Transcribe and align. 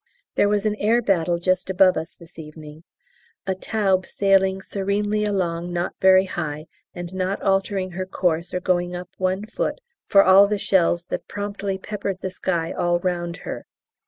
There 0.33 0.49
was 0.49 0.65
an 0.65 0.73
air 0.77 0.99
battle 0.99 1.37
just 1.37 1.69
above 1.69 1.95
us 1.95 2.15
this 2.15 2.39
evening, 2.39 2.83
a 3.45 3.53
Taube 3.53 4.07
sailing 4.07 4.59
serenely 4.59 5.23
along 5.25 5.71
not 5.73 5.93
very 6.01 6.25
high, 6.25 6.65
and 6.95 7.13
not 7.13 7.39
altering 7.43 7.91
her 7.91 8.07
course 8.07 8.51
or 8.51 8.59
going 8.59 8.95
up 8.95 9.09
one 9.19 9.45
foot, 9.45 9.79
for 10.07 10.23
all 10.23 10.47
the 10.47 10.57
shells 10.57 11.05
that 11.11 11.27
promptly 11.27 11.77
peppered 11.77 12.21
the 12.21 12.31
sky 12.31 12.71
all 12.71 12.97
round 12.97 13.37
her. 13.45 13.67